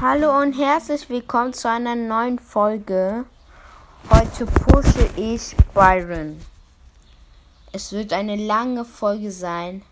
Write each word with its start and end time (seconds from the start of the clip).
Hallo 0.00 0.40
und 0.40 0.54
herzlich 0.54 1.08
willkommen 1.08 1.52
zu 1.52 1.70
einer 1.70 1.94
neuen 1.94 2.40
Folge. 2.40 3.24
Heute 4.10 4.44
pushe 4.44 5.08
ich 5.16 5.54
Byron. 5.72 6.40
Es 7.70 7.92
wird 7.92 8.12
eine 8.12 8.34
lange 8.34 8.84
Folge 8.84 9.30
sein. 9.30 9.82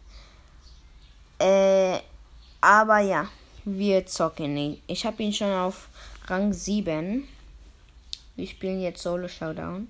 Äh, 1.39 2.01
aber 2.61 2.99
ja, 2.99 3.29
wir 3.65 4.05
zocken 4.05 4.57
ihn. 4.57 4.83
Ich 4.89 5.07
habe 5.07 5.23
ihn 5.23 5.33
schon 5.33 5.53
auf 5.53 5.89
Rang 6.27 6.53
7. 6.53 7.29
Wir 8.35 8.47
spielen 8.49 8.81
jetzt 8.81 9.03
Solo 9.03 9.29
Showdown. 9.29 9.87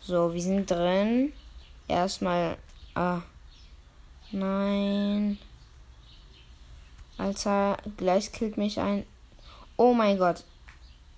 So, 0.00 0.32
wir 0.32 0.40
sind 0.40 0.70
drin. 0.70 1.32
Erstmal. 1.88 2.58
Ah. 2.94 3.22
Nein. 4.30 5.38
Alter, 7.18 7.76
gleich 7.96 8.32
killt 8.32 8.56
mich 8.56 8.80
ein. 8.80 9.04
Oh 9.76 9.94
mein 9.94 10.18
Gott. 10.18 10.44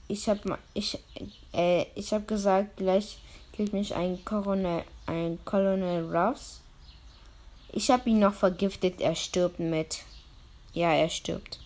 Ich 0.08 0.28
hab 0.28 0.38
ich 0.74 0.98
äh, 1.52 1.86
ich 1.94 2.12
hab 2.12 2.28
gesagt, 2.28 2.76
gleich 2.76 3.18
killt 3.52 3.72
mich 3.72 3.94
ein 3.94 4.24
Colonel 4.24 4.84
ein 5.06 5.38
Colonel 5.44 6.04
Ruffs. 6.14 6.60
Ich 7.72 7.90
hab 7.90 8.06
ihn 8.06 8.20
noch 8.20 8.34
vergiftet, 8.34 9.00
er 9.00 9.14
stirbt 9.14 9.58
mit. 9.58 10.04
Ja, 10.72 10.92
er 10.92 11.08
stirbt. 11.08 11.58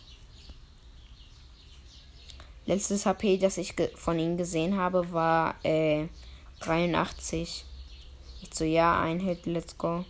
Letztes 2.67 3.07
HP, 3.07 3.39
das 3.39 3.59
ich 3.59 3.75
von 3.97 4.19
ihm 4.19 4.37
gesehen 4.37 4.77
habe, 4.77 5.13
war 5.13 5.55
äh 5.65 6.09
83. 6.61 7.65
Ich 8.43 8.55
so, 8.55 8.65
ja, 8.65 9.01
ein 9.01 9.21
Hit, 9.21 9.47
let's 9.47 9.77
go. 9.77 10.05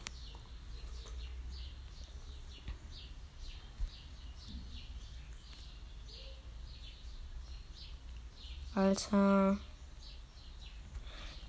Alter. 8.74 9.58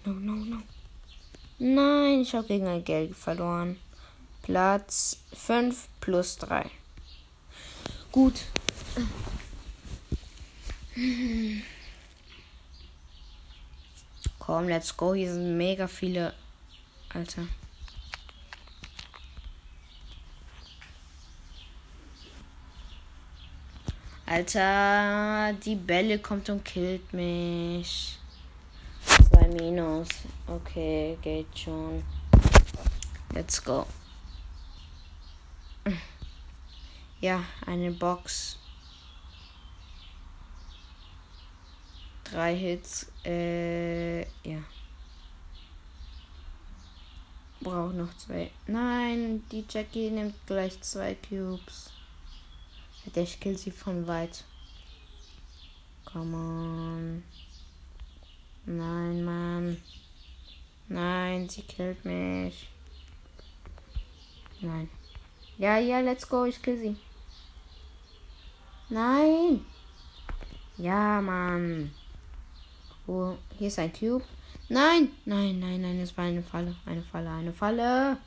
No, 0.03 0.13
no, 0.13 0.33
no. 0.33 0.57
Nein, 1.59 2.21
ich 2.21 2.33
habe 2.33 2.47
gegen 2.47 2.67
ein 2.67 2.83
Geld 2.83 3.15
verloren. 3.15 3.79
Platz 4.41 5.19
5 5.33 5.87
plus 5.99 6.37
3. 6.37 6.69
Gut. 8.11 8.41
Komm, 14.39 14.67
let's 14.67 14.97
go. 14.97 15.13
Hier 15.13 15.31
sind 15.31 15.55
mega 15.55 15.87
viele. 15.87 16.33
Alter. 17.13 17.47
Alter, 24.25 25.53
die 25.65 25.75
Bälle 25.75 26.19
kommt 26.19 26.49
und 26.49 26.63
killt 26.63 27.11
mich. 27.11 28.17
Zwei 29.05 29.47
Minus. 29.49 30.07
Okay, 30.47 31.17
geht 31.21 31.47
schon. 31.57 32.01
Let's 33.33 33.61
go. 33.61 33.85
Ja, 37.19 37.43
eine 37.65 37.91
Box. 37.91 38.57
Drei 42.23 42.55
Hits. 42.55 43.11
Äh, 43.25 44.21
ja. 44.21 44.63
Braucht 47.61 47.95
noch 47.95 48.15
zwei. 48.17 48.49
Nein, 48.65 49.43
die 49.51 49.63
Jackie 49.69 50.09
nimmt 50.09 50.35
gleich 50.47 50.81
zwei 50.81 51.15
Cubes. 51.15 51.91
Der 53.15 53.25
killt 53.25 53.59
sie 53.59 53.71
von 53.71 54.07
weit. 54.07 54.43
Come 56.05 56.35
on. 56.35 57.23
Nein, 58.65 59.23
Mann. 59.23 59.81
Nein, 60.87 61.49
sie 61.49 61.61
killt 61.61 62.03
mich. 62.03 62.67
Nein. 64.59 64.89
Ja, 65.57 65.77
ja, 65.77 65.99
let's 65.99 66.27
go. 66.27 66.45
Ich 66.45 66.61
kill 66.61 66.77
sie. 66.77 66.95
Nein. 68.89 69.65
Ja, 70.77 71.21
Mann. 71.21 71.91
Oh, 73.07 73.35
hier 73.57 73.67
ist 73.67 73.79
ein 73.79 73.93
Cube. 73.93 74.25
Nein, 74.71 75.11
nein, 75.25 75.59
nein, 75.59 75.81
nein, 75.81 75.99
es 75.99 76.15
war 76.15 76.23
eine 76.23 76.41
Falle. 76.41 76.73
Eine 76.85 77.01
Falle, 77.01 77.29
eine 77.29 77.51
Falle. 77.51 78.17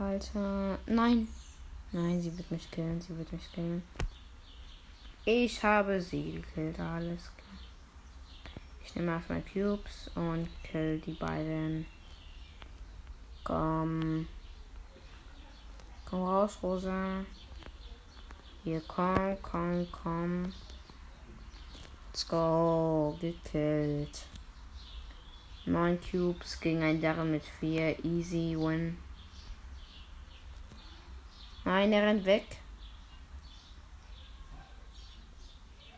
Alter. 0.00 0.80
Nein. 0.84 1.28
Nein, 1.92 2.20
sie 2.20 2.36
wird 2.36 2.50
mich 2.50 2.68
killen. 2.72 3.00
Sie 3.00 3.16
wird 3.16 3.32
mich 3.32 3.52
killen. 3.52 3.84
Ich 5.24 5.62
habe 5.62 6.00
sie 6.00 6.32
gekillt. 6.32 6.80
Alles 6.80 7.30
klar. 7.36 7.60
Ich 8.84 8.92
nehme 8.96 9.12
erstmal 9.12 9.42
Cubes 9.42 10.10
und 10.16 10.48
kill 10.64 10.98
die 11.06 11.12
beiden. 11.12 11.86
Komm. 13.44 14.26
Komm 16.04 16.22
raus, 16.24 16.58
Rosa. 16.60 17.24
Hier, 18.64 18.82
komm, 18.88 19.36
komm, 19.40 19.86
komm. 19.92 20.52
Let's 22.12 22.28
go. 22.28 23.16
Gekillt. 23.22 24.26
Neun 25.64 25.98
Cubes 25.98 26.60
gegen 26.60 26.82
ein 26.82 27.00
Darren 27.00 27.30
mit 27.30 27.42
vier. 27.58 28.04
Easy 28.04 28.54
win. 28.54 28.98
Nein, 31.64 31.90
er 31.90 32.02
rennt 32.02 32.26
weg. 32.26 32.44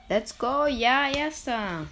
Let's 0.08 0.38
go. 0.38 0.66
Ja, 0.66 1.10
erster. 1.10 1.88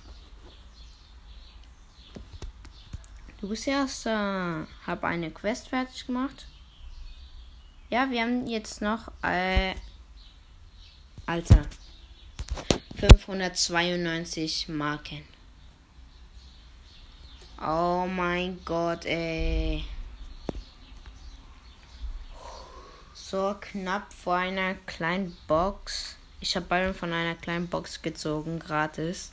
Du 3.40 3.48
bist 3.48 3.66
erster. 3.66 4.68
Hab 4.86 5.02
eine 5.02 5.32
Quest 5.32 5.68
fertig 5.68 6.06
gemacht. 6.06 6.46
Ja, 7.90 8.08
wir 8.08 8.22
haben 8.22 8.46
jetzt 8.46 8.82
noch. 8.82 9.10
Äh, 9.22 9.74
Alter. 11.26 11.66
592 12.96 14.68
Marken. 14.68 15.24
Oh 17.60 18.06
mein 18.06 18.58
Gott, 18.64 19.04
ey. 19.04 19.84
so 23.32 23.56
knapp 23.58 24.12
vor 24.12 24.36
einer 24.36 24.74
kleinen 24.84 25.34
Box. 25.48 26.16
Ich 26.40 26.54
habe 26.54 26.66
Byron 26.66 26.92
von 26.92 27.14
einer 27.14 27.34
kleinen 27.34 27.66
Box 27.66 28.02
gezogen, 28.02 28.58
gratis. 28.58 29.30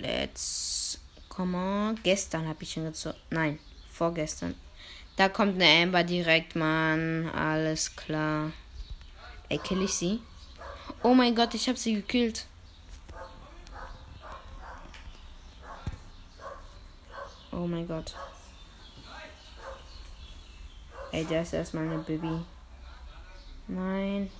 Let's. 0.00 0.98
Come 1.28 1.56
on. 1.56 2.00
Gestern 2.02 2.48
habe 2.48 2.64
ich 2.64 2.76
ihn 2.76 2.84
gezogen. 2.84 3.16
Nein, 3.30 3.60
vorgestern. 3.92 4.56
Da 5.14 5.28
kommt 5.28 5.54
eine 5.54 5.84
Amber 5.84 6.02
direkt, 6.02 6.56
Mann. 6.56 7.30
Alles 7.30 7.94
klar. 7.94 8.50
Ey, 9.48 9.58
kill 9.58 9.82
ich 9.82 9.94
sie? 9.94 10.20
Oh 11.02 11.14
mein 11.14 11.34
Gott, 11.34 11.54
ich 11.54 11.68
habe 11.68 11.78
sie 11.78 11.94
gekillt. 11.94 12.46
Oh 17.52 17.66
mein 17.66 17.86
Gott. 17.86 18.14
Ey, 21.12 21.24
der 21.24 21.42
ist 21.42 21.52
erstmal 21.52 21.84
eine 21.84 21.98
Baby. 21.98 22.44
Nein. 23.68 24.30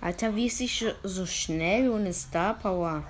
Alter, 0.00 0.34
wie 0.34 0.46
ist 0.46 0.58
sie 0.58 0.94
so 1.02 1.26
schnell 1.26 1.90
ohne 1.90 2.12
Star 2.12 2.54
Power? 2.54 3.04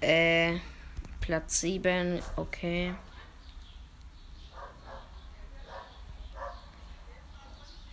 Äh, 0.00 0.58
Platz 1.20 1.60
7, 1.60 2.20
okay. 2.36 2.94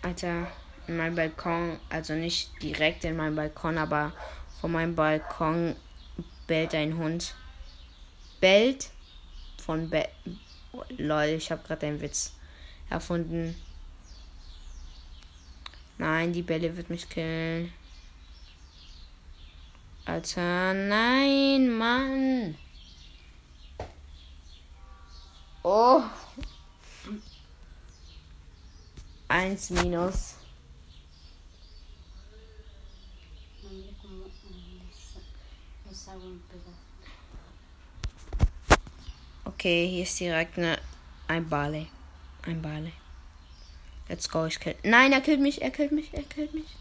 Alter, 0.01 0.47
in 0.87 0.97
meinem 0.97 1.15
Balkon, 1.15 1.77
also 1.89 2.13
nicht 2.13 2.51
direkt 2.63 3.03
in 3.03 3.17
meinem 3.17 3.35
Balkon, 3.35 3.77
aber 3.77 4.13
von 4.61 4.71
meinem 4.71 4.95
Balkon 4.95 5.75
bellt 6.47 6.73
ein 6.73 6.97
Hund. 6.97 7.35
Bellt 8.39 8.89
von 9.63 9.89
Be 9.89 10.07
Lol, 10.97 11.25
ich 11.25 11.51
habe 11.51 11.63
gerade 11.67 11.87
einen 11.87 12.01
Witz 12.01 12.33
erfunden. 12.89 13.55
Nein, 15.97 16.31
die 16.31 16.43
Bälle 16.43 16.77
wird 16.77 16.89
mich 16.89 17.09
killen. 17.09 17.73
Alter, 20.05 20.73
nein, 20.73 21.69
Mann. 21.69 22.57
Oh. 25.63 26.01
Eins 29.29 29.69
minus. 29.69 30.37
Okay, 39.45 39.87
hier 39.87 40.03
ist 40.03 40.19
direkt 40.19 40.57
eine, 40.57 40.79
ein 41.27 41.47
Barley. 41.47 41.87
Ein 42.41 42.59
Barley. 42.59 42.93
Let's 44.07 44.27
go, 44.27 44.45
ich 44.45 44.59
kill. 44.59 44.75
Nein, 44.81 45.11
er 45.11 45.21
killt 45.21 45.39
mich, 45.39 45.61
er 45.61 45.69
killt 45.69 45.91
mich, 45.91 46.11
er 46.11 46.23
killt 46.23 46.55
mich. 46.55 46.75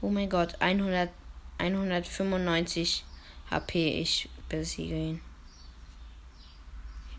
Oh 0.00 0.10
mein 0.10 0.30
Gott, 0.30 0.54
100, 0.60 1.10
195 1.58 3.04
HP, 3.50 4.00
ich 4.00 4.28
besiege 4.48 4.94
ihn. 4.94 5.20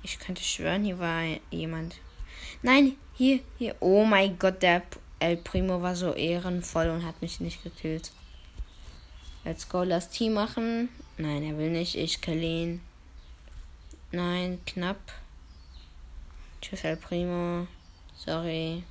Ich 0.02 0.18
könnte 0.18 0.44
schwören, 0.44 0.86
hier 0.86 1.00
war 1.00 1.24
jemand. 1.52 1.96
Nein, 2.62 2.96
hier, 3.16 3.40
hier. 3.58 3.76
Oh 3.80 4.04
mein 4.06 4.38
Gott, 4.38 4.62
der 4.62 4.84
El 5.20 5.38
Primo 5.38 5.82
war 5.82 5.96
so 5.96 6.14
ehrenvoll 6.14 6.90
und 6.90 7.06
hat 7.06 7.22
mich 7.22 7.40
nicht 7.40 7.64
gekillt. 7.64 8.12
Let's 9.44 9.68
go, 9.70 9.84
lass 9.84 10.10
Team 10.10 10.34
machen. 10.34 10.90
Nein, 11.18 11.44
er 11.44 11.58
will 11.58 11.70
nicht. 11.70 11.96
Ich 11.96 12.22
kill 12.22 12.44
ihn. 12.44 12.82
Nein, 14.12 14.60
knapp. 14.66 15.00
Tschüss, 16.62 16.84
El 16.84 16.98
Primo. 16.98 17.68
Sorry. 18.16 18.84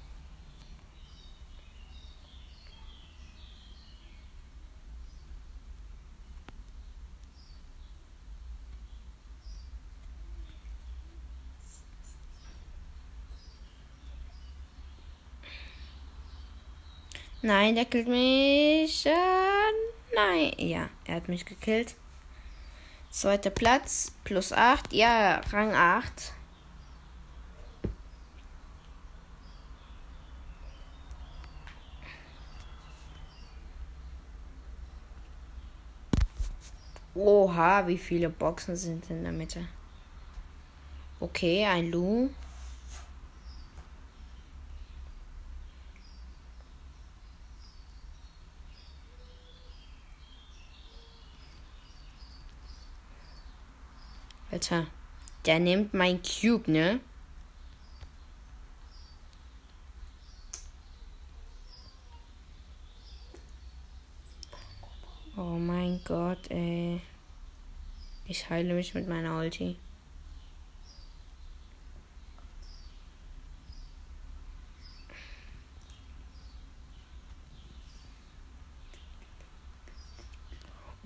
Nein, 17.44 17.74
der 17.74 17.84
killt 17.84 18.08
mich. 18.08 19.04
Äh, 19.04 19.12
nein. 20.14 20.54
Ja, 20.56 20.88
er 21.04 21.16
hat 21.16 21.28
mich 21.28 21.44
gekillt. 21.44 21.94
Zweiter 23.10 23.50
Platz. 23.50 24.12
Plus 24.24 24.50
8. 24.50 24.94
Ja, 24.94 25.42
Rang 25.52 25.74
8. 25.74 26.32
Oha, 37.14 37.86
wie 37.86 37.98
viele 37.98 38.30
Boxen 38.30 38.74
sind 38.74 39.10
in 39.10 39.22
der 39.22 39.32
Mitte? 39.32 39.68
Okay, 41.20 41.66
ein 41.66 41.90
Lu. 41.90 42.30
Alter. 54.64 54.86
Der 55.44 55.58
nimmt 55.58 55.92
mein 55.92 56.22
Cube, 56.22 56.70
ne? 56.70 57.00
Oh 65.36 65.58
mein 65.58 66.00
Gott, 66.04 66.50
ey. 66.50 67.02
Ich 68.26 68.48
heile 68.48 68.72
mich 68.72 68.94
mit 68.94 69.06
meiner 69.06 69.36
Ulti. 69.38 69.76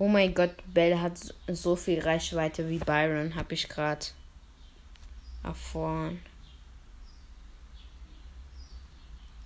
Oh 0.01 0.07
mein 0.07 0.33
Gott, 0.33 0.55
Bell 0.73 0.97
hat 0.97 1.19
so 1.49 1.75
viel 1.75 1.99
Reichweite 1.99 2.69
wie 2.69 2.79
Byron, 2.79 3.35
habe 3.35 3.53
ich 3.53 3.67
gerade 3.67 4.05
erfahren. 5.43 6.21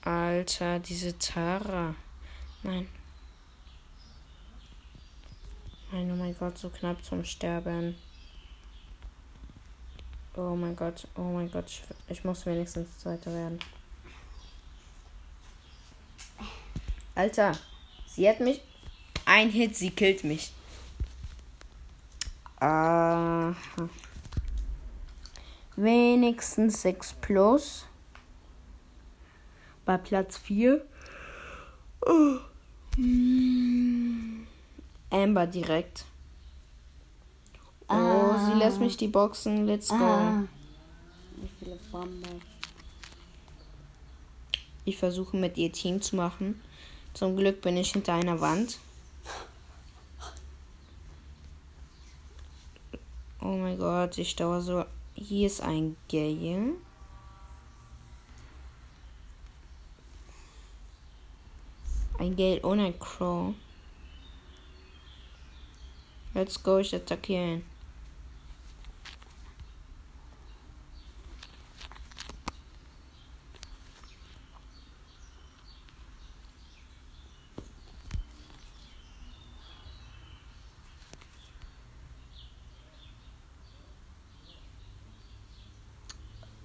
Alter, 0.03 0.77
diese 0.77 1.17
Tara. 1.17 1.95
Nein. 2.61 2.87
Nein, 5.91 6.11
oh 6.11 6.15
mein 6.15 6.37
Gott, 6.37 6.55
so 6.55 6.69
knapp 6.69 7.03
zum 7.03 7.25
Sterben. 7.25 7.95
Oh 10.35 10.55
mein 10.55 10.75
Gott, 10.75 11.07
oh 11.15 11.31
mein 11.31 11.49
Gott, 11.49 11.65
ich, 11.67 11.83
ich 12.09 12.23
muss 12.23 12.45
wenigstens 12.45 12.99
Zweiter 12.99 13.33
werden. 13.33 13.57
Alter, 17.15 17.57
sie 18.05 18.29
hat 18.29 18.39
mich 18.39 18.61
ein 19.33 19.49
Hit, 19.49 19.75
sie 19.75 19.89
killt 19.89 20.23
mich. 20.23 20.51
Aha. 22.59 23.55
Wenigstens 25.75 26.83
6 26.83 27.13
plus. 27.13 27.85
Bei 29.85 29.97
Platz 29.97 30.37
4. 30.37 30.85
Oh. 32.05 32.37
Amber 35.09 35.47
direkt. 35.47 36.05
Oh, 37.87 37.93
ah. 37.93 38.51
sie 38.51 38.59
lässt 38.59 38.79
mich 38.79 38.97
die 38.97 39.07
Boxen. 39.07 39.65
Let's 39.65 39.89
go. 39.89 39.95
Ah. 39.95 40.43
Ich 44.85 44.97
versuche 44.97 45.37
mit 45.37 45.57
ihr 45.57 45.71
Team 45.71 46.03
zu 46.03 46.17
machen. 46.17 46.61
Zum 47.15 47.35
Glück 47.35 47.61
bin 47.61 47.77
ich 47.77 47.93
hinter 47.93 48.13
einer 48.13 48.39
Wand. 48.39 48.77
Oh 53.45 53.57
mein 53.57 53.77
Gott, 53.77 54.17
ich 54.19 54.37
dauere 54.37 54.61
so. 54.61 54.85
Hier 55.15 55.47
ist 55.47 55.59
ein 55.59 55.97
Gale. 56.09 56.75
Ein 62.17 62.37
Gale 62.37 62.63
ein 62.79 62.97
Crow. 62.97 63.53
Let's 66.33 66.63
go, 66.63 66.77
ich 66.77 66.95
attackiere 66.95 67.55
ihn. 67.55 67.72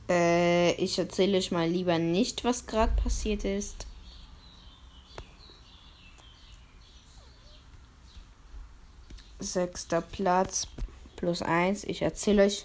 Ich 0.08 0.98
erzähle 0.98 1.36
euch 1.36 1.50
mal 1.50 1.68
lieber 1.68 1.98
nicht, 1.98 2.44
was 2.44 2.66
gerade 2.66 2.92
passiert 2.92 3.44
ist. 3.44 3.86
Sechster 9.38 10.00
Platz 10.00 10.66
plus 11.16 11.42
eins. 11.42 11.84
Ich 11.84 12.02
erzähle 12.02 12.44
euch 12.44 12.64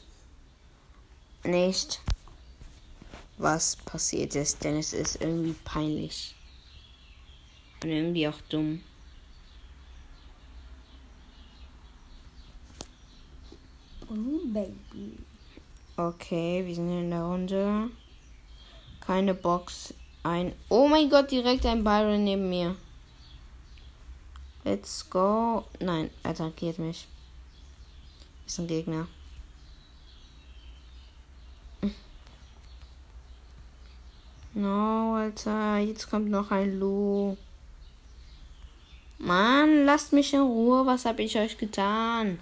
nicht, 1.43 2.01
was 3.37 3.75
passiert 3.75 4.35
ist, 4.35 4.63
denn 4.63 4.77
es 4.77 4.93
ist 4.93 5.21
irgendwie 5.21 5.55
peinlich. 5.65 6.35
Und 7.83 7.89
irgendwie 7.89 8.27
auch 8.27 8.39
dumm. 8.49 8.81
Oh, 14.09 14.39
Baby. 14.45 15.17
Okay, 15.95 16.65
wir 16.65 16.73
sind 16.73 16.89
in 16.89 17.11
der 17.11 17.21
Runde. 17.21 17.89
Keine 18.99 19.35
Box. 19.35 19.93
Ein. 20.23 20.53
Oh 20.69 20.87
mein 20.87 21.09
Gott, 21.09 21.29
direkt 21.29 21.65
ein 21.65 21.83
Byron 21.83 22.23
neben 22.23 22.49
mir. 22.49 22.75
Let's 24.63 25.07
go. 25.09 25.65
Nein, 25.79 26.09
attackiert 26.23 26.79
mich. 26.79 27.07
Ist 28.47 28.59
ein 28.59 28.67
Gegner. 28.67 29.07
No, 34.55 35.15
Alter. 35.15 35.77
Jetzt 35.77 36.09
kommt 36.09 36.29
noch 36.29 36.49
ein 36.49 36.79
Lu. 36.79 37.37
Mann, 39.19 39.85
lasst 39.85 40.13
mich 40.13 40.33
in 40.33 40.41
Ruhe. 40.41 40.85
Was 40.85 41.05
habe 41.05 41.21
ich 41.23 41.37
euch 41.37 41.57
getan? 41.57 42.39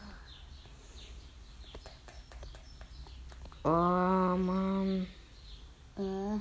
Oh, 3.63 3.69
Mann. 3.69 5.07
Äh. 5.95 6.39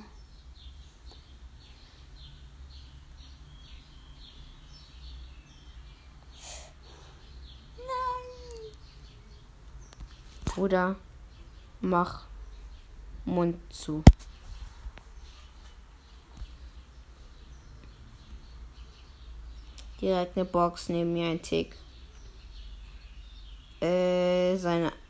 Bruder, 10.45 10.95
mach 11.79 12.25
Mund 13.25 13.57
zu. 13.71 14.03
Direkt 20.01 20.35
eine 20.35 20.45
Box 20.45 20.89
neben 20.89 21.13
mir, 21.13 21.29
ein 21.29 21.41
Tick. 21.41 21.75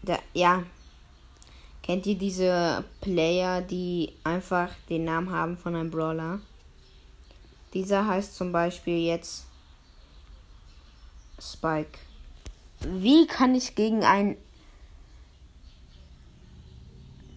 Da, 0.03 0.19
ja. 0.33 0.63
Kennt 1.83 2.05
ihr 2.05 2.17
diese 2.17 2.83
Player, 3.01 3.61
die 3.61 4.13
einfach 4.23 4.69
den 4.89 5.05
Namen 5.05 5.31
haben 5.31 5.57
von 5.57 5.75
einem 5.75 5.89
Brawler? 5.89 6.39
Dieser 7.73 8.05
heißt 8.05 8.35
zum 8.35 8.51
Beispiel 8.51 9.05
jetzt 9.05 9.45
Spike. 11.39 11.97
Wie 12.81 13.25
kann 13.25 13.55
ich 13.55 13.75
gegen 13.75 14.03
einen 14.03 14.37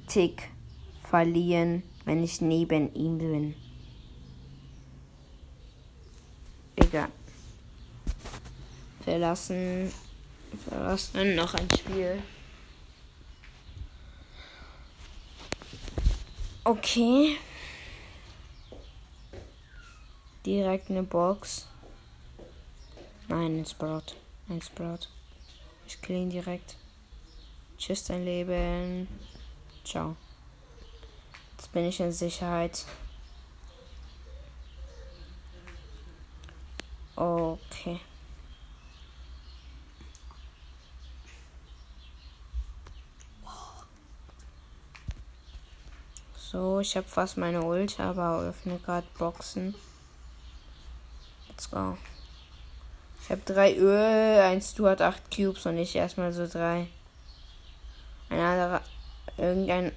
Tick 0.08 0.50
verlieren, 1.08 1.82
wenn 2.04 2.22
ich 2.22 2.40
neben 2.40 2.94
ihm 2.94 3.18
bin? 3.18 3.54
Egal. 6.76 7.08
Verlassen. 9.04 9.92
Verlassen. 10.68 11.34
Noch 11.34 11.54
ein 11.54 11.68
Spiel. 11.70 12.22
Okay. 16.66 17.36
Direkt 20.46 20.90
eine 20.90 21.02
Box. 21.02 21.66
Nein, 23.28 23.60
ein 23.60 23.66
Sprout. 23.66 24.14
Ein 24.48 24.62
Sprout. 24.62 25.08
Ich 25.86 26.00
ihn 26.16 26.30
direkt. 26.30 26.76
Tschüss, 27.76 28.04
dein 28.04 28.24
Leben. 28.24 29.08
Ciao. 29.84 30.16
Jetzt 31.56 31.70
bin 31.72 31.84
ich 31.84 32.00
in 32.00 32.12
Sicherheit. 32.12 32.86
Okay. 37.16 38.00
So, 46.54 46.78
ich 46.78 46.96
habe 46.96 47.08
fast 47.08 47.36
meine 47.36 47.64
Ult, 47.64 47.98
aber 47.98 48.38
öffne 48.42 48.78
gerade 48.78 49.08
Boxen. 49.18 49.74
Let's 51.48 51.68
go. 51.68 51.98
Ich 53.20 53.30
habe 53.30 53.40
drei 53.44 53.74
Öl, 53.74 54.40
ein 54.40 54.62
Stu 54.62 54.86
hat 54.86 55.02
acht 55.02 55.34
Cubes 55.34 55.66
und 55.66 55.78
ich 55.78 55.96
erstmal 55.96 56.32
so 56.32 56.46
drei. 56.46 56.86
Ein 58.28 58.38
anderer, 58.38 58.82
irgendein, 59.36 59.90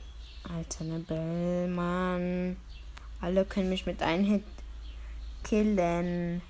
alter 0.51 0.83
ne 0.85 0.97
Bell, 0.97 1.67
Mann. 1.67 2.57
Alle 3.21 3.45
können 3.45 3.69
mich 3.69 3.85
mit 3.85 4.01
einem 4.01 4.25
Hit 4.25 4.43
killen. 5.43 6.41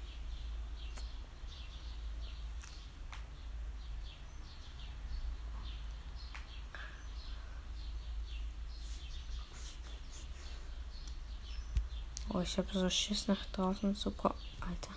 Oh, 12.38 12.41
ich 12.41 12.56
habe 12.60 12.67
so 12.72 12.88
Schiss 12.88 13.27
nach 13.27 13.44
draußen 13.51 13.96
zu 13.96 14.12
kommen. 14.12 14.36
Alter. 14.62 14.94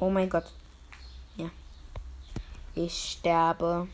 Oh 0.00 0.10
mein 0.10 0.28
Gott. 0.28 0.50
Ja. 1.36 1.48
Ich 2.74 3.12
sterbe. 3.12 3.86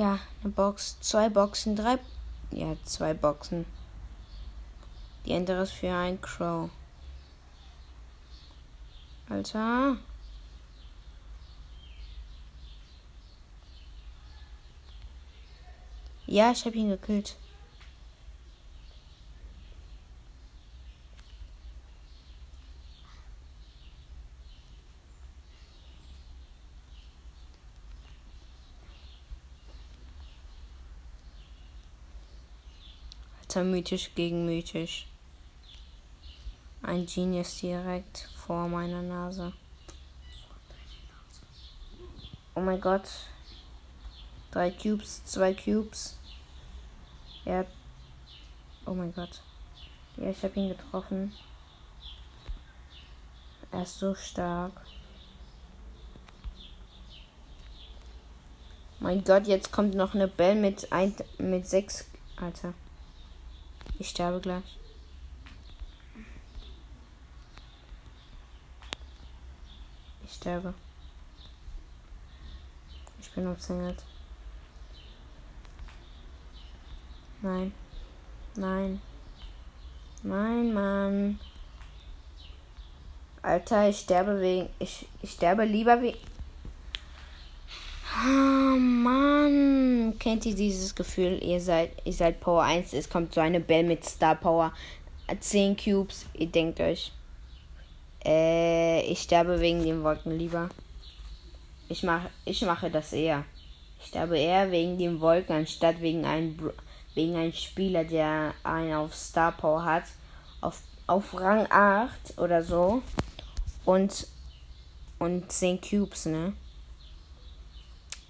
Ja, 0.00 0.18
eine 0.42 0.50
Box, 0.50 0.98
zwei 1.00 1.28
Boxen, 1.28 1.76
drei. 1.76 1.98
Ja, 2.52 2.74
zwei 2.86 3.12
Boxen. 3.12 3.66
Die 5.26 5.34
andere 5.34 5.64
ist 5.64 5.72
für 5.72 5.92
ein 5.92 6.18
Crow. 6.22 6.70
Alter. 9.28 9.98
Ja, 16.26 16.50
ich 16.50 16.64
habe 16.64 16.76
ihn 16.78 16.88
gekillt. 16.88 17.36
Alter, 33.50 33.64
mythisch 33.64 34.14
gegen 34.14 34.46
mythisch. 34.46 35.08
Ein 36.82 37.04
Genius 37.04 37.58
direkt 37.58 38.28
vor 38.46 38.68
meiner 38.68 39.02
Nase. 39.02 39.52
Oh 42.54 42.60
mein 42.60 42.80
Gott. 42.80 43.08
Drei 44.52 44.70
Cubes, 44.70 45.24
zwei 45.24 45.52
Cubes. 45.52 46.16
Er. 47.44 47.66
Oh 48.86 48.94
mein 48.94 49.12
Gott. 49.12 49.42
Ja, 50.16 50.30
ich 50.30 50.44
habe 50.44 50.54
ihn 50.54 50.68
getroffen. 50.68 51.32
Er 53.72 53.82
ist 53.82 53.98
so 53.98 54.14
stark. 54.14 54.80
Mein 59.00 59.24
Gott, 59.24 59.48
jetzt 59.48 59.72
kommt 59.72 59.96
noch 59.96 60.14
eine 60.14 60.28
Bell 60.28 60.54
mit 60.54 60.92
ein, 60.92 61.16
mit 61.38 61.66
sechs. 61.66 62.08
Alter. 62.36 62.74
Ich 64.00 64.08
sterbe 64.08 64.40
gleich. 64.40 64.78
Ich 70.24 70.32
sterbe. 70.32 70.72
Ich 73.20 73.30
bin 73.32 73.46
umzingelt. 73.46 74.02
Nein. 77.42 77.74
Nein. 78.56 79.02
Nein, 80.22 80.72
Mann. 80.72 81.40
Alter, 83.42 83.90
ich 83.90 83.98
sterbe 83.98 84.40
wegen. 84.40 84.70
Ich, 84.78 85.06
ich 85.20 85.32
sterbe 85.32 85.64
lieber 85.66 86.00
wegen. 86.00 86.29
Oh 88.22 88.76
Mann, 88.76 90.14
kennt 90.18 90.44
ihr 90.44 90.54
dieses 90.54 90.94
Gefühl? 90.94 91.42
Ihr 91.42 91.58
seid, 91.58 91.92
ihr 92.04 92.12
seid 92.12 92.38
Power 92.38 92.62
1, 92.64 92.92
es 92.92 93.08
kommt 93.08 93.32
so 93.32 93.40
eine 93.40 93.60
Bell 93.60 93.82
mit 93.82 94.04
Star 94.04 94.34
Power, 94.34 94.74
10 95.40 95.74
Cubes. 95.74 96.26
Ihr 96.34 96.48
denkt 96.48 96.80
euch, 96.80 97.12
äh, 98.22 99.00
ich 99.10 99.22
sterbe 99.22 99.58
wegen 99.58 99.82
den 99.82 100.02
Wolken 100.02 100.36
lieber. 100.36 100.68
Ich 101.88 102.02
mache, 102.02 102.28
ich 102.44 102.60
mache 102.60 102.90
das 102.90 103.14
eher. 103.14 103.46
Ich 103.98 104.08
sterbe 104.08 104.38
eher 104.38 104.70
wegen 104.70 104.98
den 104.98 105.18
Wolken, 105.22 105.56
anstatt 105.56 106.02
wegen 106.02 106.26
einem, 106.26 106.58
wegen 107.14 107.36
einem 107.36 107.54
Spieler, 107.54 108.04
der 108.04 108.52
einen 108.64 108.92
auf 108.92 109.14
Star 109.14 109.52
Power 109.52 109.82
hat, 109.82 110.04
auf, 110.60 110.82
auf 111.06 111.40
Rang 111.40 111.66
8 111.70 112.36
oder 112.36 112.62
so 112.62 113.00
und, 113.86 114.26
und 115.18 115.50
10 115.50 115.80
Cubes, 115.80 116.26
ne? 116.26 116.52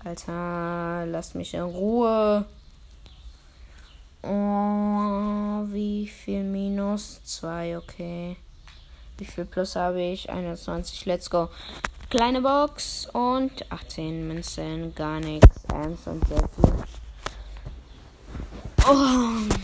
Alter, 0.03 1.05
lass 1.07 1.35
mich 1.35 1.53
in 1.53 1.63
Ruhe. 1.63 2.47
Oh, 4.23 5.65
wie 5.73 6.09
viel 6.09 6.43
Minus? 6.43 7.23
2, 7.25 7.77
okay. 7.79 8.37
Wie 9.19 9.25
viel 9.27 9.45
Plus 9.45 9.77
habe 9.77 10.01
ich? 10.01 10.31
21, 10.31 11.05
let's 11.05 11.29
go. 11.29 11.51
Kleine 12.09 12.41
Box 12.41 13.07
und 13.13 13.71
18 13.71 14.27
Münzen, 14.27 14.95
gar 14.95 15.21
nichts. 15.21 15.65
1 15.67 16.07
und 16.07 16.27
sehr 16.29 16.49
viel. 16.49 16.75
Oh. 18.89 19.55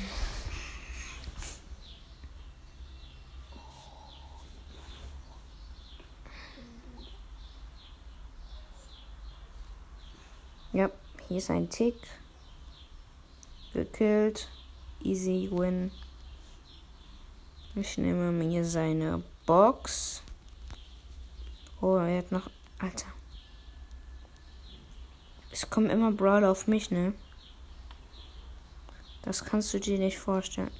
Ja, 10.77 10.91
hier 11.27 11.39
ist 11.39 11.49
ein 11.49 11.71
Tick. 11.71 11.97
Gekillt. 13.73 14.47
Easy 15.03 15.49
win. 15.51 15.91
Ich 17.75 17.97
nehme 17.97 18.31
mir 18.31 18.63
seine 18.63 19.23
Box. 19.47 20.23
Oh, 21.81 21.97
er 21.97 22.19
hat 22.19 22.31
noch. 22.31 22.51
Alter. 22.79 23.07
Es 25.51 25.71
kommen 25.71 25.89
immer 25.89 26.13
Brawler 26.13 26.51
auf 26.51 26.67
mich, 26.67 26.91
ne? 26.91 27.15
Das 29.23 29.47
kannst 29.47 29.73
du 29.73 29.81
dir 29.81 29.99
nicht 29.99 30.19
vorstellen. 30.19 30.71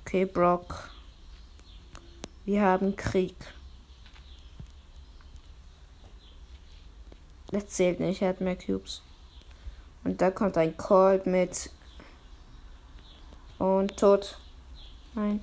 Okay, 0.00 0.24
Brock. 0.24 0.90
Wir 2.44 2.62
haben 2.62 2.96
Krieg. 2.96 3.36
Das 7.54 7.68
zählt 7.68 8.00
nicht, 8.00 8.20
er 8.20 8.30
hat 8.30 8.40
mehr 8.40 8.56
Cubes. 8.56 9.00
Und 10.02 10.20
da 10.20 10.32
kommt 10.32 10.58
ein 10.58 10.76
Colt 10.76 11.24
mit. 11.24 11.70
Und 13.60 13.96
tot. 13.96 14.40
Nein. 15.14 15.40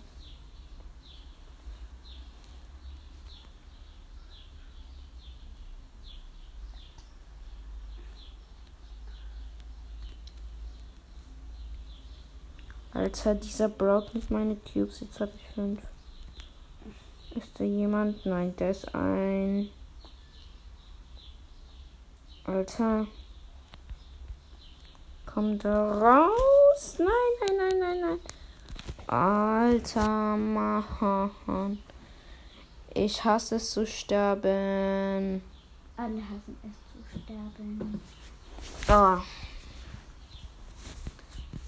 Alter, 12.93 13.35
dieser 13.35 13.69
braucht 13.69 14.13
nicht 14.13 14.29
meine 14.29 14.57
Cubes. 14.57 14.99
Jetzt 14.99 15.21
habe 15.21 15.31
ich 15.33 15.55
fünf. 15.55 15.81
Ist 17.37 17.57
da 17.57 17.63
jemand? 17.63 18.25
Nein, 18.25 18.53
da 18.57 18.69
ist 18.69 18.93
ein. 18.93 19.69
Alter. 22.45 23.07
Komm 25.25 25.59
da 25.59 25.91
raus. 25.91 26.97
Nein, 26.97 27.07
nein, 27.39 27.57
nein, 27.57 27.79
nein, 27.79 27.99
nein. 28.01 28.19
Alter 29.07 30.37
Mann. 30.37 31.79
Ich 32.93 33.23
hasse 33.23 33.55
es 33.55 33.71
zu 33.71 33.85
sterben. 33.85 35.41
Alle 35.97 36.21
hassen 36.21 36.57
es 36.63 36.77
zu 36.91 37.19
sterben. 37.19 38.01
Oh. 38.89 39.21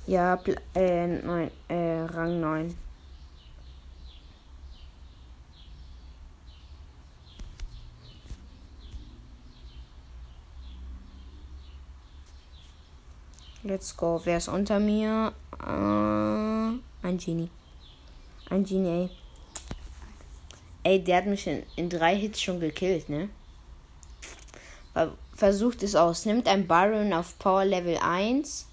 Ja, 0.06 0.38
äh, 0.76 1.08
neun, 1.08 1.50
äh, 1.70 2.02
Rang 2.02 2.42
9. 2.42 2.83
Let's 13.64 13.96
go. 13.96 14.20
Wer 14.24 14.38
ist 14.38 14.50
unter 14.50 14.80
mir? 14.80 15.34
Äh, 15.62 15.68
ein 17.08 17.18
Genie. 17.18 17.50
Ein 18.50 18.66
Genie, 18.66 18.90
ey. 19.04 19.10
Ey, 20.84 21.04
der 21.04 21.18
hat 21.18 21.26
mich 21.28 21.48
in, 21.48 21.64
in 21.78 21.90
drei 21.90 22.16
Hits 22.16 22.42
schon 22.42 22.60
gekillt, 22.60 23.08
ne? 23.08 23.30
Versucht 25.34 25.82
es 25.82 25.96
aus. 25.96 26.26
Nimmt 26.26 26.48
ein 26.48 26.68
Byron 26.68 27.14
auf 27.14 27.40
Power 27.40 27.64
Level 27.64 27.98
1 27.98 28.68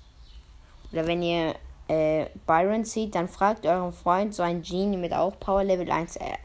oder 0.92 1.06
wenn 1.06 1.22
ihr 1.22 1.54
äh, 1.88 2.26
Byron 2.46 2.84
zieht, 2.84 3.14
dann 3.14 3.28
fragt 3.28 3.66
euren 3.66 3.92
Freund, 3.92 4.34
so 4.34 4.42
ein 4.42 4.62
Genie 4.62 4.96
mit 4.96 5.12
auch 5.12 5.38
Power 5.38 5.64
Level 5.64 5.90
1. 5.90 6.16
Er, 6.16 6.38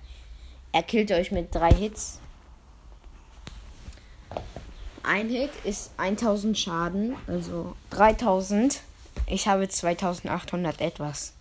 er 0.71 0.83
killt 0.83 1.11
euch 1.11 1.31
mit 1.31 1.53
drei 1.53 1.71
Hits. 1.73 2.19
Ein 5.07 5.29
Hit 5.29 5.51
ist 5.63 5.91
1000 5.97 6.57
Schaden, 6.57 7.15
also 7.27 7.75
3000. 7.91 8.81
Ich 9.27 9.47
habe 9.47 9.69
2800 9.69 10.81
etwas. 10.81 11.33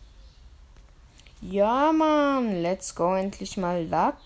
Ja, 1.40 1.92
Mann, 1.92 2.62
let's 2.62 2.94
go, 2.94 3.14
endlich 3.14 3.56
mal 3.56 3.85
Luck. 3.87 4.18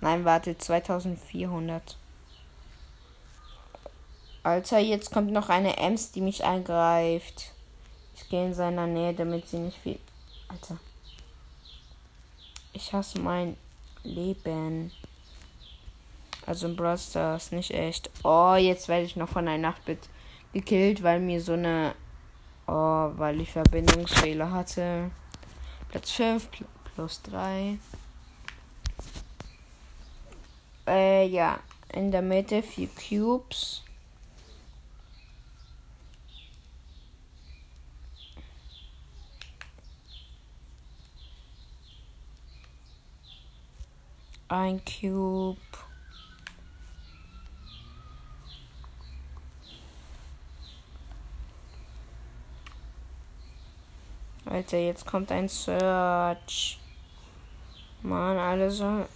Nein, 0.00 0.24
warte, 0.24 0.58
2400. 0.58 1.96
Alter, 4.42 4.78
jetzt 4.78 5.12
kommt 5.12 5.32
noch 5.32 5.48
eine 5.48 5.76
Ems, 5.76 6.12
die 6.12 6.20
mich 6.20 6.44
angreift. 6.44 7.52
Ich 8.16 8.28
gehe 8.28 8.46
in 8.46 8.54
seiner 8.54 8.86
Nähe, 8.86 9.14
damit 9.14 9.48
sie 9.48 9.58
nicht 9.58 9.78
viel. 9.78 9.98
Alter. 10.48 10.78
Ich 12.72 12.92
hasse 12.92 13.20
mein 13.20 13.56
Leben. 14.02 14.92
Also 16.48 16.66
im 16.66 16.76
Brawl 16.76 16.96
Stars, 16.96 17.52
nicht 17.52 17.72
echt. 17.72 18.08
Oh, 18.24 18.54
jetzt 18.54 18.88
werde 18.88 19.04
ich 19.04 19.16
noch 19.16 19.28
von 19.28 19.46
einer 19.46 19.58
Nachtbild 19.58 19.98
gekillt, 20.54 21.02
weil 21.02 21.20
mir 21.20 21.42
so 21.42 21.52
eine. 21.52 21.94
Oh, 22.66 23.10
weil 23.18 23.42
ich 23.42 23.52
Verbindungsfehler 23.52 24.50
hatte. 24.50 25.10
Platz 25.90 26.10
5 26.10 26.48
plus 26.94 27.20
3. 27.24 27.78
Äh, 30.86 31.26
ja. 31.26 31.58
In 31.92 32.10
der 32.10 32.22
Mitte 32.22 32.62
vier 32.62 32.88
Cubes. 32.88 33.82
ein 44.48 44.80
Cube. 44.82 45.58
Alter, 54.50 54.78
jetzt 54.78 55.06
kommt 55.06 55.30
ein 55.30 55.46
Search. 55.46 56.78
Mann, 58.02 58.38
alle 58.38 58.70
so. 58.70 59.06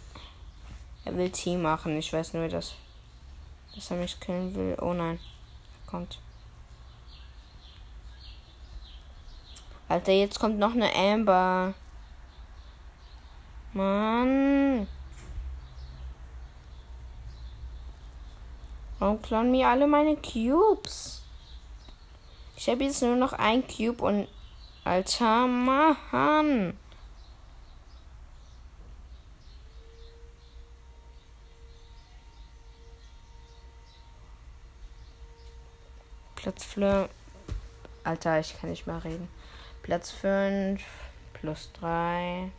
Er 1.07 1.17
will 1.17 1.31
Team 1.31 1.63
machen. 1.63 1.97
Ich 1.97 2.13
weiß 2.13 2.35
nur, 2.35 2.49
dass, 2.49 2.75
dass 3.75 3.91
er 3.91 3.97
mich 3.97 4.21
killen 4.21 4.55
will. 4.55 4.77
Oh 4.81 4.93
nein. 4.93 5.19
Kommt. 5.87 6.19
Alter, 9.89 10.13
jetzt 10.13 10.39
kommt 10.39 10.59
noch 10.59 10.73
eine 10.73 10.95
Amber. 10.95 11.73
Mann. 13.73 14.87
Warum 18.99 19.23
klauen 19.23 19.51
mir 19.51 19.69
alle 19.69 19.87
meine 19.87 20.15
Cubes? 20.17 21.23
Ich 22.55 22.69
habe 22.69 22.85
jetzt 22.85 23.01
nur 23.01 23.17
noch 23.17 23.33
ein 23.33 23.67
Cube 23.67 24.05
und. 24.05 24.29
Alter 24.85 25.47
Mann. 25.47 26.77
Platz 36.35 36.65
5. 36.65 37.09
Alter, 38.03 38.41
ich 38.41 38.61
kann 38.61 38.71
nicht 38.71 38.89
mehr 38.89 39.05
reden. 39.05 39.29
Platz 39.83 40.11
5 40.11 40.83
plus 41.35 41.71
3. 41.75 42.51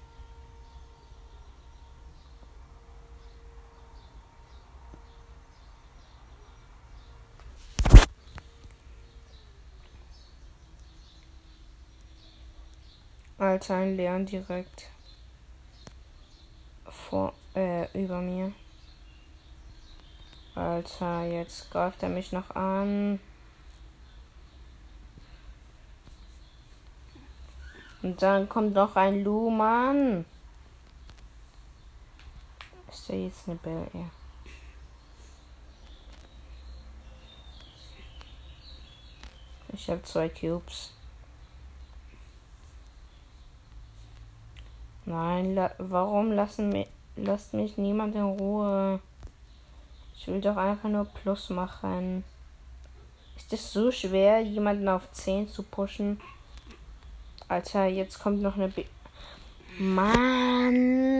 Alter, 13.44 13.76
ein 13.76 13.98
Leon 13.98 14.26
direkt 14.26 14.88
vor, 16.86 17.34
äh, 17.54 17.92
über 17.92 18.22
mir. 18.22 18.54
Alter, 20.56 21.26
jetzt 21.26 21.70
greift 21.70 22.02
er 22.04 22.08
mich 22.08 22.32
noch 22.32 22.52
an. 22.56 23.20
Und 28.02 28.22
dann 28.22 28.48
kommt 28.48 28.76
noch 28.76 28.96
ein 28.96 29.26
Luhmann. 29.26 30.24
Ist 32.90 33.10
der 33.10 33.26
jetzt 33.26 33.50
eine 33.50 33.58
Bell? 33.58 33.88
Ja. 33.94 34.10
Ich 39.74 39.90
habe 39.90 40.02
zwei 40.04 40.30
Cubes. 40.30 40.94
Nein, 45.06 45.56
la 45.56 45.72
warum 45.80 46.32
lassen 46.32 46.70
mi 46.70 46.88
lasst 47.16 47.54
mich 47.54 47.78
niemand 47.78 48.16
in 48.16 48.24
Ruhe? 48.24 49.00
Ich 50.16 50.28
will 50.28 50.40
doch 50.42 50.58
einfach 50.58 50.90
nur 50.90 51.06
Plus 51.06 51.50
machen. 51.50 52.24
Ist 53.36 53.52
es 53.52 53.74
so 53.74 53.92
schwer, 53.92 54.42
jemanden 54.42 54.88
auf 54.88 55.12
10 55.12 55.50
zu 55.50 55.64
pushen? 55.64 56.22
Alter, 57.48 57.86
jetzt 57.88 58.20
kommt 58.20 58.42
noch 58.42 58.56
eine 58.56 58.70
B 58.70 58.86
Mann! 59.80 61.14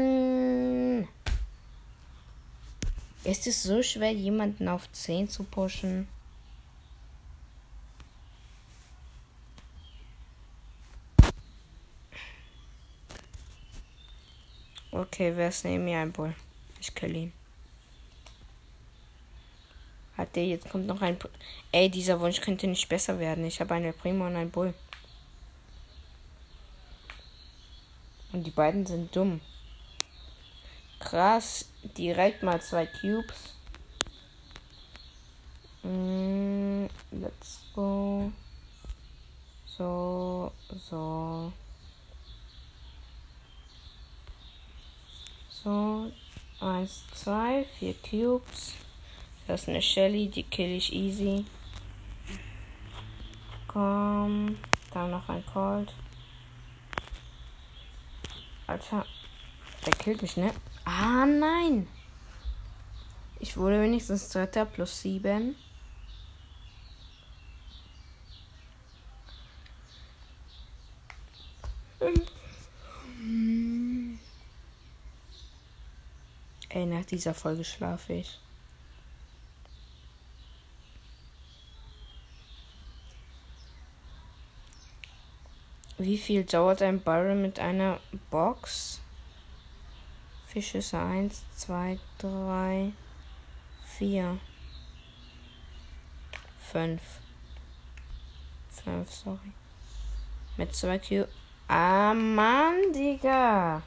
Ist 3.24 3.48
es 3.48 3.64
so 3.64 3.82
schwer, 3.82 4.12
jemanden 4.12 4.68
auf 4.68 4.92
10 4.92 5.28
zu 5.28 5.44
pushen? 5.44 6.08
Okay, 14.96 15.34
wer 15.36 15.50
ist 15.50 15.66
neben 15.66 15.86
mir 15.86 15.98
ein 15.98 16.12
Bull? 16.12 16.36
Ich 16.80 16.94
kill 16.94 17.16
ihn. 17.16 17.34
Hat 20.16 20.36
der 20.36 20.46
jetzt 20.46 20.70
kommt 20.70 20.86
noch 20.86 21.02
ein. 21.02 21.18
Ey, 21.72 21.90
dieser 21.90 22.20
Wunsch 22.20 22.42
könnte 22.42 22.68
nicht 22.68 22.88
besser 22.90 23.18
werden. 23.18 23.44
Ich 23.44 23.60
habe 23.60 23.74
eine 23.74 23.92
Primo 23.92 24.28
und 24.28 24.36
ein 24.36 24.52
Bull. 24.52 24.76
Und 28.34 28.44
die 28.44 28.52
beiden 28.52 28.86
sind 28.86 29.16
dumm. 29.16 29.42
krass. 31.00 31.66
Direkt 31.98 32.44
mal 32.44 32.62
zwei 32.62 32.86
Cubes. 32.86 33.56
Mm, 35.82 36.86
let's 37.12 37.62
go. 37.74 38.32
So, 39.66 40.52
so. 40.88 41.52
So, 45.64 46.12
eins, 46.60 47.04
zwei, 47.14 47.66
vier 47.80 47.96
Cubes. 47.96 48.74
Das 49.48 49.62
ist 49.62 49.70
eine 49.70 49.82
Shelly, 49.82 50.28
die 50.28 50.44
kill 50.44 50.72
ich 50.72 50.92
easy. 50.92 51.46
Komm, 53.68 54.58
dann 54.94 55.12
noch 55.12 55.28
ein 55.30 55.46
Colt. 55.46 55.94
Alter, 58.68 59.06
der 59.86 59.94
killt 59.94 60.22
mich, 60.22 60.36
ne? 60.36 60.54
Ah, 60.86 61.26
nein! 61.26 61.88
Ich 63.40 63.56
wurde 63.58 63.82
wenigstens 63.82 64.30
Dritter 64.30 64.66
plus 64.66 65.02
sieben. 65.02 65.56
Ey, 76.76 76.88
nach 76.88 77.06
dieser 77.06 77.36
Folge 77.36 77.64
schlafe 77.64 78.14
ich. 78.14 78.40
Wie 86.00 86.18
viel 86.18 86.44
dauert 86.44 86.82
ein 86.82 87.00
Barrel 87.00 87.36
mit 87.36 87.60
einer 87.60 88.00
Box? 88.32 89.02
Fischschüsse 90.48 90.98
1, 90.98 91.44
2, 91.58 92.00
3, 92.18 92.92
4, 94.00 94.40
5. 96.72 97.02
5, 98.84 99.12
sorry. 99.14 99.52
Mit 100.58 100.76
2 100.76 100.98
Q. 100.98 101.28
Ah, 101.68 102.16
Mann, 102.16 102.92
Digga. 102.94 103.84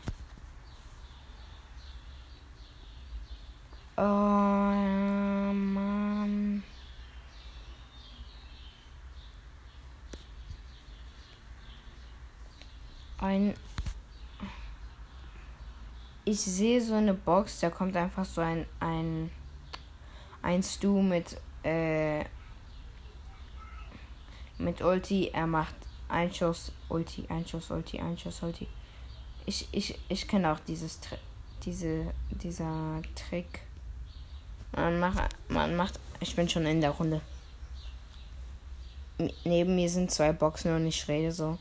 Oh, 3.97 4.03
Mann. 5.53 6.63
Ein. 13.19 13.55
Ich 16.25 16.41
sehe 16.41 16.83
so 16.83 16.95
eine 16.95 17.15
Box, 17.15 17.61
da 17.61 17.71
kommt 17.71 17.97
einfach 17.97 18.25
so 18.25 18.41
ein. 18.41 18.67
ein. 18.81 19.31
ein 20.43 20.63
Stu 20.63 21.01
mit. 21.03 21.41
äh. 21.63 22.25
mit 24.59 24.83
Ulti. 24.83 25.29
Er 25.33 25.47
macht 25.47 25.75
Einschuss, 26.09 26.73
Ulti, 26.89 27.27
Einschuss, 27.29 27.71
Ulti, 27.71 27.99
Einschuss, 27.99 28.43
Ulti. 28.43 28.69
Ich, 29.47 29.69
ich, 29.73 29.99
ich 30.09 30.29
kenne 30.29 30.53
auch 30.53 30.61
dieses 30.61 31.01
diese, 31.67 32.13
dieser 32.31 33.03
Trick. 33.15 33.65
Man 34.72 35.00
macht, 35.00 35.35
man 35.48 35.76
macht. 35.76 35.98
Ich 36.20 36.35
bin 36.37 36.48
schon 36.48 36.66
in 36.66 36.81
der 36.81 36.90
Runde. 36.90 37.20
Neben 39.44 39.74
mir 39.74 39.88
sind 39.88 40.11
zwei 40.11 40.33
Boxen 40.33 40.74
und 40.74 40.87
ich 40.87 41.09
rede 41.09 41.33
so. 41.33 41.59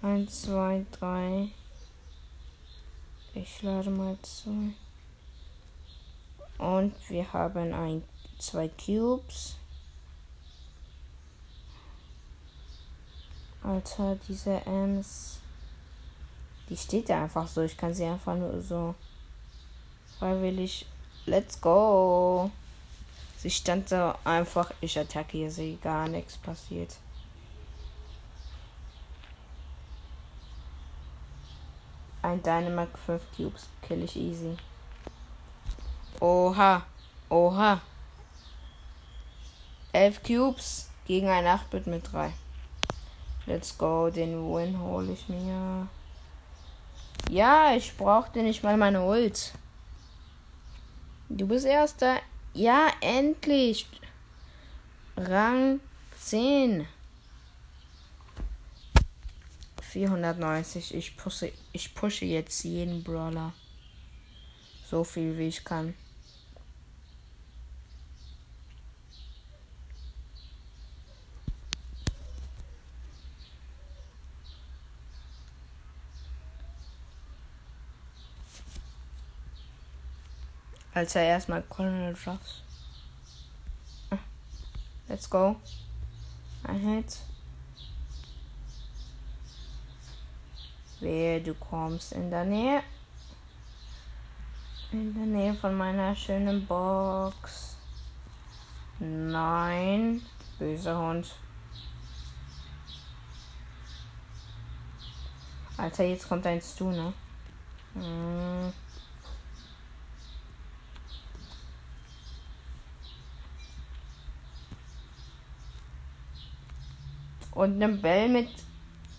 Eins, 0.00 0.42
zwei, 0.42 0.86
drei. 0.92 1.48
Ich 3.34 3.62
lade 3.62 3.90
mal 3.90 4.16
zwei. 4.22 4.72
Und 6.58 6.94
wir 7.08 7.32
haben 7.32 7.72
ein, 7.74 8.02
zwei 8.38 8.68
Cubes. 8.68 9.56
Alter, 13.62 14.16
diese 14.26 14.64
Ems. 14.64 15.40
Die 16.68 16.76
steht 16.76 17.08
da 17.08 17.22
einfach 17.22 17.46
so. 17.46 17.62
Ich 17.62 17.76
kann 17.76 17.94
sie 17.94 18.04
einfach 18.04 18.34
nur 18.34 18.60
so 18.60 18.94
freiwillig. 20.18 20.86
Let's 21.26 21.60
go. 21.60 22.50
Sie 23.36 23.50
stand 23.50 23.90
da 23.90 24.18
einfach. 24.24 24.70
Ich 24.80 24.98
attackiere 24.98 25.50
sie. 25.50 25.78
Gar 25.82 26.08
nichts 26.08 26.36
passiert. 26.36 26.96
Ein 32.20 32.42
Dynamac 32.42 32.98
5 33.06 33.22
Cubes. 33.36 33.68
Kill 33.82 34.02
ich 34.02 34.16
easy. 34.16 34.56
Oha. 36.20 36.84
Oha. 37.30 37.80
11 39.92 40.22
Cubes 40.22 40.90
gegen 41.06 41.28
ein 41.28 41.46
8-Bit 41.46 41.86
mit 41.86 42.12
3. 42.12 42.32
Let's 43.46 43.78
go. 43.78 44.10
Den 44.10 44.52
Win 44.52 44.78
hole 44.78 45.12
ich 45.12 45.28
mir. 45.28 45.88
Ja, 47.30 47.74
ich 47.76 47.96
brauchte 47.96 48.42
nicht 48.42 48.62
mal 48.62 48.76
meine 48.76 49.04
Ult. 49.04 49.52
Du 51.28 51.46
bist 51.46 51.66
erster. 51.66 52.20
Ja, 52.54 52.88
endlich. 53.00 53.86
Rang 55.16 55.80
10. 56.20 56.86
490. 59.82 60.94
Ich 60.94 61.16
pushe, 61.16 61.52
ich 61.72 61.94
pushe 61.94 62.24
jetzt 62.24 62.62
jeden 62.64 63.02
Brawler. 63.02 63.52
So 64.90 65.04
viel 65.04 65.36
wie 65.36 65.48
ich 65.48 65.64
kann. 65.64 65.94
Als 80.98 81.14
er 81.14 81.22
erstmal 81.22 81.62
Colonel 81.62 82.16
Ruffs. 82.26 82.62
Let's 85.08 85.30
go. 85.30 85.56
Ein 86.64 86.80
Hit. 86.80 87.18
Wehe, 91.00 91.40
du 91.40 91.54
kommst 91.54 92.12
in 92.12 92.30
der 92.30 92.44
Nähe. 92.44 92.82
In 94.90 95.14
der 95.14 95.26
Nähe 95.26 95.54
von 95.54 95.76
meiner 95.76 96.16
schönen 96.16 96.66
Box. 96.66 97.76
Nein. 98.98 100.22
Böser 100.58 100.98
Hund. 100.98 101.32
Alter, 105.76 106.04
jetzt 106.04 106.28
kommt 106.28 106.44
ein 106.44 106.60
Stu, 106.60 106.90
ne? 106.90 107.12
Hm. 107.94 108.72
Und 117.58 117.82
eine 117.82 117.88
Bell 117.88 118.28
mit 118.28 118.50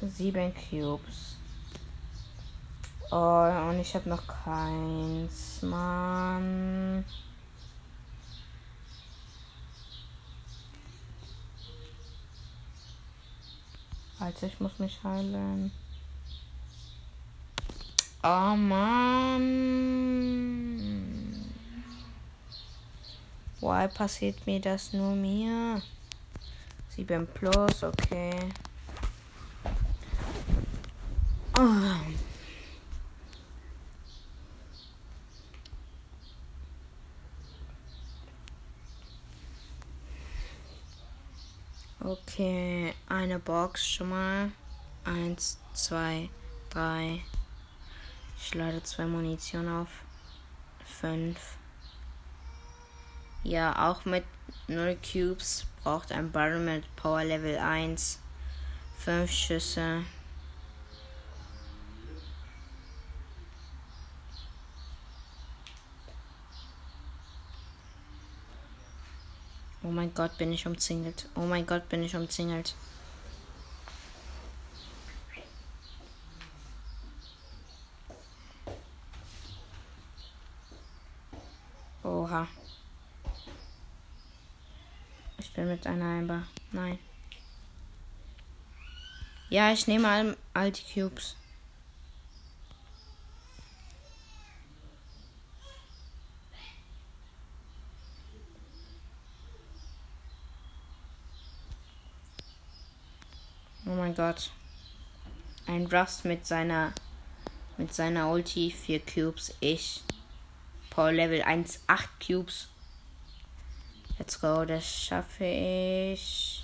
sieben 0.02 0.54
Cubes. 0.54 1.36
Oh, 3.12 3.68
und 3.68 3.82
ich 3.82 3.94
habe 3.94 4.08
noch 4.08 4.26
keins, 4.26 5.62
Mann. 5.62 7.04
Alter, 14.20 14.48
ich 14.48 14.58
muss 14.62 14.80
mich 14.80 15.04
heilen. 15.04 15.74
Oh 18.24 18.56
Mann. 18.56 19.50
Why 23.60 23.90
passiert 23.90 24.48
mir 24.48 24.62
das 24.62 24.94
nur 24.94 25.14
mir? 25.14 25.82
7 27.00 27.26
plus, 27.28 27.84
okay. 27.84 28.52
Oh. 31.58 31.64
Okay, 42.02 42.94
eine 43.08 43.40
Box 43.40 43.88
schon 43.88 44.10
mal. 44.10 44.52
Eins, 45.06 45.58
zwei, 45.74 46.30
drei. 46.70 47.24
Ich 48.38 48.54
lade 48.56 48.84
zwei 48.84 49.06
Munition 49.06 49.70
auf. 49.70 49.90
Fünf. 50.84 51.56
Ja, 53.44 53.90
auch 53.90 54.04
mit 54.04 54.26
0 54.68 54.98
Cubes 54.98 55.66
braucht 55.84 56.12
ein 56.12 56.32
Barrel 56.32 56.60
mit 56.60 56.96
Power 56.96 57.24
Level 57.24 57.58
1 57.58 58.20
Fünf 59.00 59.32
Schüsse. 59.32 60.04
Oh 69.82 69.88
mein 69.88 70.14
Gott, 70.14 70.38
bin 70.38 70.52
ich 70.52 70.68
umzingelt. 70.68 71.30
Oh 71.34 71.46
mein 71.46 71.66
Gott, 71.66 71.88
bin 71.88 72.04
ich 72.04 72.14
umzingelt. 72.16 72.76
Oha. 82.04 82.48
Ich 85.50 85.56
bin 85.56 85.68
mit 85.68 85.88
einer 85.88 86.20
Ember. 86.20 86.44
Nein. 86.72 87.00
Ja, 89.50 89.74
ich 89.74 89.88
nehme 89.88 90.08
all, 90.08 90.38
all 90.54 90.72
die 90.72 90.84
Cubes. 90.94 91.36
Oh 103.88 103.96
mein 103.96 104.14
Gott. 104.14 104.52
Ein 105.66 105.88
Rust 105.88 106.26
mit 106.26 106.46
seiner 106.46 106.94
mit 107.78 107.92
seiner 107.92 108.30
Ulti 108.30 108.70
4 108.70 109.00
Cubes. 109.00 109.56
Ich. 109.62 110.04
Power 110.92 111.12
Level 111.12 111.42
1 111.42 111.80
8 111.88 112.08
Cubes. 112.20 112.68
Let's 114.30 114.42
go, 114.42 114.64
das 114.64 114.86
schaffe 114.86 115.44
ich. 115.44 116.64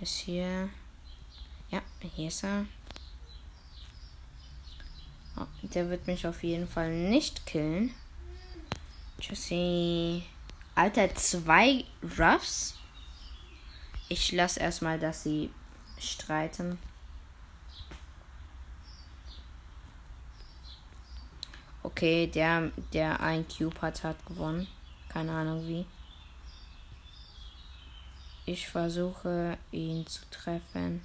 Ist 0.00 0.16
hier. 0.20 0.70
Ja, 1.68 1.82
hier 2.00 2.28
ist 2.28 2.44
er. 2.44 2.64
Oh, 5.36 5.44
der 5.60 5.90
wird 5.90 6.06
mich 6.06 6.26
auf 6.26 6.42
jeden 6.44 6.66
Fall 6.66 6.90
nicht 6.90 7.44
killen. 7.44 7.92
Tschüssi. 9.20 10.22
Alter, 10.74 11.14
zwei 11.14 11.84
Ruffs. 12.18 12.78
Ich 14.08 14.32
lasse 14.32 14.60
erstmal, 14.60 14.98
dass 14.98 15.24
sie 15.24 15.50
streiten. 15.98 16.78
Okay, 21.82 22.28
der, 22.28 22.72
der 22.94 23.20
ein 23.20 23.46
Cube 23.46 23.78
hat, 23.82 24.02
hat 24.04 24.24
gewonnen. 24.24 24.66
Keine 25.12 25.32
Ahnung 25.32 25.66
wie. 25.68 25.84
Ich 28.46 28.68
versuche 28.68 29.58
ihn 29.70 30.06
zu 30.06 30.22
treffen. 30.30 31.02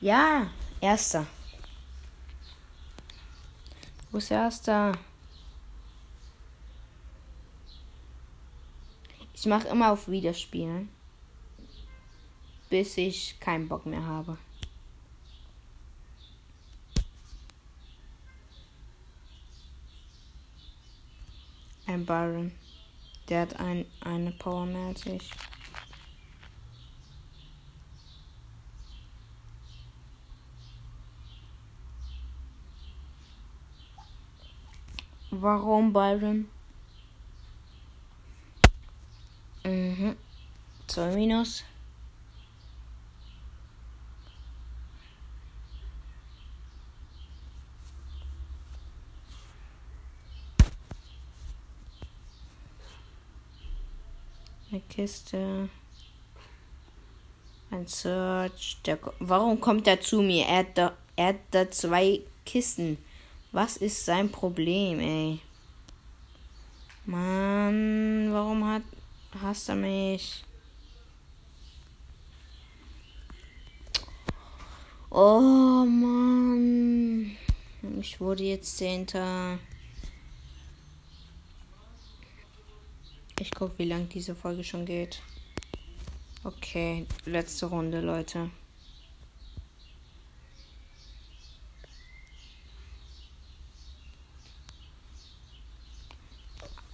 Ja, 0.00 0.48
erster. 0.80 1.26
Wo 4.10 4.18
ist 4.18 4.30
erster? 4.30 4.92
Ich 9.34 9.46
mache 9.46 9.68
immer 9.68 9.92
auf 9.92 10.08
Wiederspielen, 10.08 10.88
bis 12.72 12.96
ich 12.96 13.38
keinen 13.38 13.68
Bock 13.68 13.84
mehr 13.84 14.02
habe. 14.02 14.38
Ein 21.86 22.06
Byron. 22.06 22.50
Der 23.28 23.42
hat 23.42 23.60
ein, 23.60 23.84
eine 24.00 24.30
Power 24.32 24.64
mehr 24.64 24.86
als 24.86 25.04
ich. 25.04 25.30
Warum 35.30 35.92
Byron? 35.92 36.48
Mhm. 39.62 40.16
2 40.86 41.14
minus. 41.14 41.64
Eine 54.72 54.80
Kiste. 54.92 55.70
Ein 57.70 57.86
Search. 57.86 58.76
Der, 58.84 58.98
warum 59.20 59.58
kommt 59.58 59.86
er 59.86 59.98
zu 60.02 60.20
mir? 60.20 60.44
Er 60.44 60.58
hat, 60.58 60.76
da, 60.76 60.96
er 61.16 61.28
hat 61.28 61.36
da 61.50 61.70
zwei 61.70 62.20
Kisten. 62.44 62.98
Was 63.52 63.78
ist 63.78 64.04
sein 64.04 64.30
Problem, 64.30 65.00
ey? 65.00 65.40
Mann, 67.06 68.28
warum 68.32 68.66
hat 68.68 68.82
hasst 69.40 69.70
er 69.70 69.76
mich? 69.76 70.44
Oh 75.10 75.86
Mann. 75.86 77.36
Ich 77.98 78.20
wurde 78.20 78.44
jetzt 78.44 78.76
Zehnter. 78.76 79.58
Ich 83.42 83.50
gucke, 83.50 83.76
wie 83.78 83.86
lang 83.86 84.08
diese 84.08 84.36
Folge 84.36 84.62
schon 84.62 84.86
geht. 84.86 85.20
Okay, 86.44 87.04
letzte 87.24 87.66
Runde, 87.66 88.00
Leute. 88.00 88.50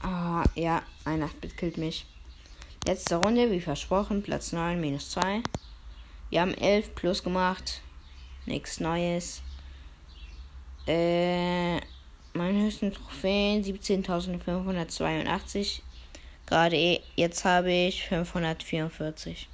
Ah, 0.00 0.42
ja, 0.54 0.82
ein 1.04 1.22
8-Bit 1.22 1.58
killt 1.58 1.76
mich. 1.76 2.06
Letzte 2.86 3.16
Runde, 3.16 3.50
wie 3.50 3.60
versprochen, 3.60 4.22
Platz 4.22 4.52
9, 4.52 4.80
minus 4.80 5.10
2. 5.10 5.42
Wir 6.30 6.40
haben 6.40 6.54
11 6.54 6.94
plus 6.94 7.22
gemacht. 7.22 7.82
Nichts 8.46 8.80
Neues. 8.80 9.42
Äh, 10.86 11.76
mein 12.32 12.62
höchsten 12.62 12.90
Trophäen 12.90 13.62
17.582. 13.62 15.82
Gerade 16.48 17.00
jetzt 17.14 17.44
habe 17.44 17.70
ich 17.70 18.08
544. 18.08 19.48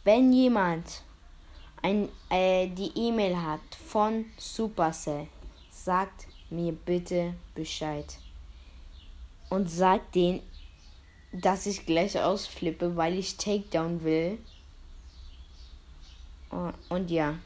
Wenn 0.03 0.33
jemand 0.33 1.03
ein, 1.83 2.09
äh, 2.31 2.69
die 2.69 2.91
E-Mail 2.97 3.37
hat 3.37 3.61
von 3.87 4.25
Supercell, 4.39 5.29
sagt 5.71 6.27
mir 6.49 6.73
bitte 6.73 7.35
Bescheid 7.55 8.19
und 9.51 9.71
sagt 9.71 10.15
denen, 10.15 10.41
dass 11.33 11.67
ich 11.67 11.85
gleich 11.85 12.19
ausflippe, 12.19 12.97
weil 12.97 13.19
ich 13.19 13.37
Takedown 13.37 14.03
will. 14.03 14.39
Und 16.89 17.11
ja, 17.11 17.39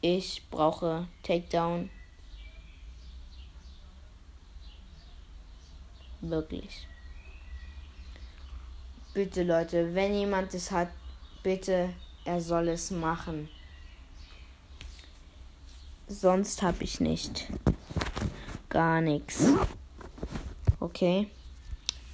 ich 0.00 0.42
brauche 0.50 1.06
Takedown. 1.22 1.88
Wirklich. 6.30 6.86
Bitte 9.12 9.42
Leute, 9.42 9.94
wenn 9.94 10.14
jemand 10.14 10.54
es 10.54 10.70
hat, 10.70 10.88
bitte, 11.42 11.90
er 12.24 12.40
soll 12.40 12.68
es 12.68 12.90
machen. 12.90 13.48
Sonst 16.08 16.62
habe 16.62 16.82
ich 16.82 17.00
nicht. 17.00 17.46
Gar 18.70 19.02
nichts. 19.02 19.48
Okay. 20.80 21.28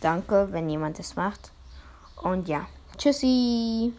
Danke, 0.01 0.49
wenn 0.51 0.69
jemand 0.69 0.99
es 0.99 1.15
macht. 1.15 1.53
Und 2.17 2.49
ja. 2.49 2.67
Tschüssi. 2.99 3.93